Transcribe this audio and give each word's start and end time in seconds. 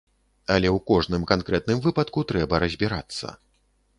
Але 0.53 0.67
ў 0.75 0.79
кожным 0.91 1.27
канкрэтным 1.33 1.83
выпадку 1.85 2.25
трэба 2.31 2.61
разбірацца. 2.65 3.27